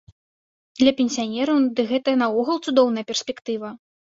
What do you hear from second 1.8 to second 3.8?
дык гэта нагул цудоўная перспектыва.